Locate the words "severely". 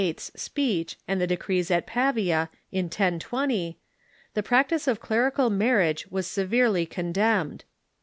6.25-6.87